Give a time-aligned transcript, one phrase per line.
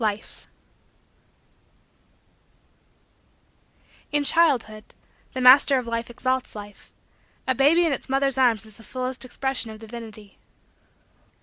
[0.01, 0.47] LIFE
[4.11, 4.83] In childhood,
[5.33, 6.91] the Master of Life exalts Life.
[7.47, 10.39] A baby in its mother's arms is the fullest expression of Divinity.